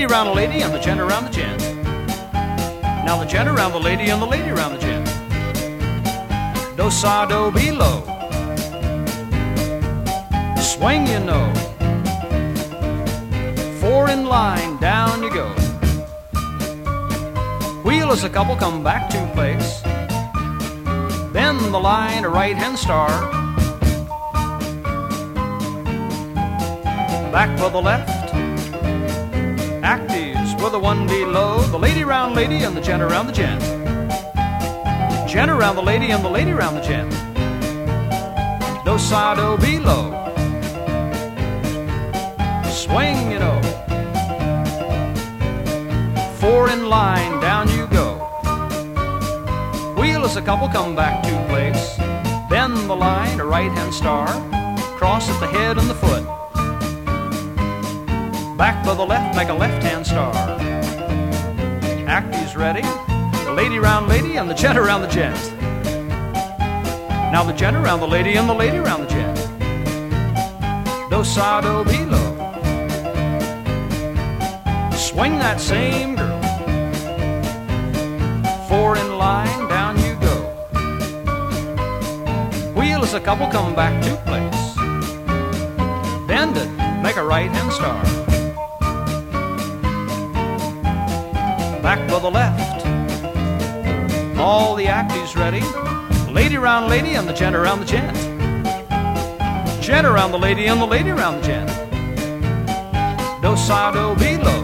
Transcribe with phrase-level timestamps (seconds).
[0.00, 1.60] lady round the lady and the gent around the gent.
[3.04, 5.06] Now the gent around the lady and the lady around the gent.
[6.78, 8.00] Do sa do be low.
[10.56, 11.52] Swing you know.
[13.78, 15.48] Four in line, down you go.
[17.84, 19.82] Wheel as a couple come back to place.
[21.34, 23.10] Bend the line, a right hand star.
[27.30, 28.19] Back for the left.
[30.72, 31.62] A one below.
[31.62, 33.60] The lady round lady and the gent around the gent.
[35.28, 37.10] Gent around the lady and the lady around the gent.
[38.84, 40.14] Do sa do be low.
[42.70, 43.60] Swing, you know.
[46.38, 48.14] Four in line, down you go.
[49.98, 51.96] Wheel as a couple come back to place.
[52.48, 54.28] Bend the line, a right hand star.
[54.98, 56.39] Cross at the head and the foot.
[58.60, 60.34] Back for the left, make a left hand star.
[62.06, 62.82] Acties ready.
[63.46, 65.34] The lady round lady and the gent around the gent.
[67.32, 69.38] Now the gent around the lady and the lady around the gent.
[71.08, 72.00] Do sa do be.
[74.94, 76.40] Swing that same girl.
[78.68, 80.36] Four in line, down you go.
[82.74, 84.76] Wheel as a couple come back to place.
[86.28, 86.68] Bend it,
[87.02, 88.29] make a right hand star.
[91.82, 92.86] Back for the left.
[94.38, 95.62] All the acties ready.
[96.30, 98.14] Lady round lady and the gent around the gent.
[99.82, 101.70] Gent around the lady and the lady around the gent.
[103.42, 104.62] Do sa do be low.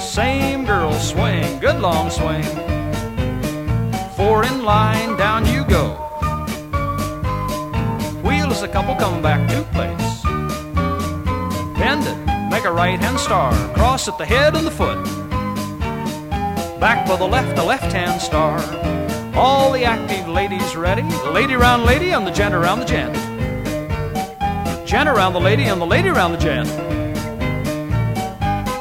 [0.00, 2.42] Same girl swing, good long swing.
[4.16, 5.94] Four in line, down you go.
[8.24, 10.22] Wheel a couple come back to place.
[11.78, 15.04] Bend it, make a right hand star, cross at the head and the foot.
[16.80, 18.58] Back for the left, a left hand star.
[19.36, 21.04] All the active ladies ready.
[21.30, 23.14] Lady round lady and the gent around the gent.
[24.84, 26.68] Gent around the lady and the lady around the gent.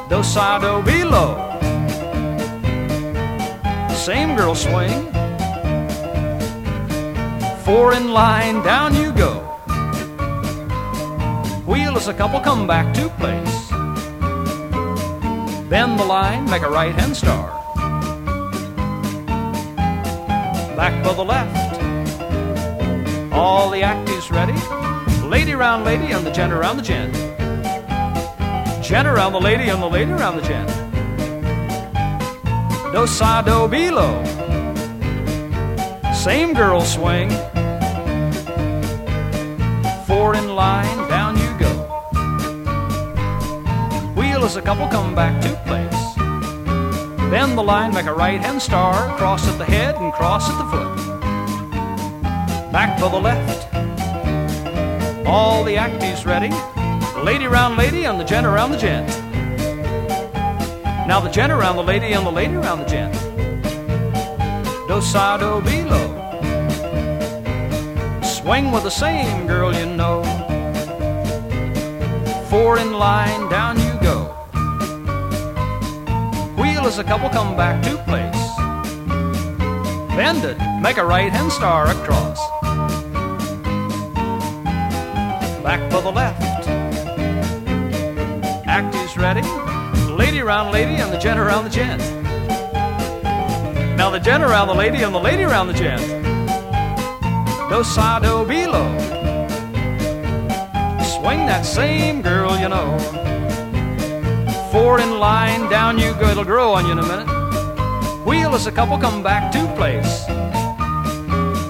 [0.10, 1.04] Do sa do be.
[3.94, 5.12] Same girl swing.
[7.64, 9.44] Four in line, down you go.
[11.68, 13.67] Wheel as a couple come back to place.
[15.70, 17.50] Bend the line, make a right hand star.
[20.78, 21.82] Back for the left.
[23.34, 24.56] All the actives ready.
[25.28, 27.14] Lady round lady and the gent around the gent.
[28.82, 30.70] Gent around the lady and the lady around the gent.
[32.94, 33.90] Do sa do be.
[36.16, 37.30] Same girl swing.
[40.08, 41.27] Four in line, down
[44.48, 46.16] Wheel as a couple come back to place.
[47.30, 50.58] Bend the line, make a right hand star, cross at the head and cross at
[50.58, 50.96] the foot.
[52.72, 53.68] Back to the left.
[55.28, 56.50] All the actives ready.
[57.26, 59.10] Lady round lady and the gent around the gent.
[61.06, 63.14] Now the gent around the lady and the lady around the gent.
[64.88, 65.84] Do sa do be.
[68.26, 70.24] Swing with the same girl you know.
[72.50, 74.27] Four in line, down you go.
[76.88, 78.48] As a couple come back to place.
[80.16, 82.40] Bend it, make a right hand star across.
[85.62, 86.42] Back for the left.
[88.66, 89.42] Act is ready.
[90.14, 92.02] Lady round lady and the gent around the gent.
[93.98, 96.02] Now the gent around the lady and the lady around the gent.
[97.70, 98.46] Do sa do.
[101.04, 103.27] Swing that same girl, you know.
[104.72, 106.30] Four in line, down you go.
[106.30, 108.26] It'll grow on you in a minute.
[108.26, 110.26] Wheel as a couple come back to place.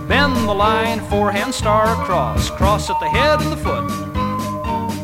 [0.08, 2.50] Bend the line, forehand star across.
[2.50, 3.88] Cross at the head and the foot.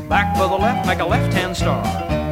[0.10, 2.23] Back for the left, make a left hand star.